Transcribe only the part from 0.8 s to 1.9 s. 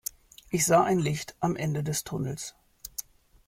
ein Licht am Ende